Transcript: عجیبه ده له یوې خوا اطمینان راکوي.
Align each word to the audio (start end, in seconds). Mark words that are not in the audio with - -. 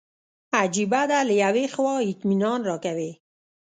عجیبه 0.59 1.01
ده 1.09 1.19
له 1.29 1.33
یوې 1.43 1.65
خوا 1.73 1.95
اطمینان 2.11 2.59
راکوي. 2.69 3.11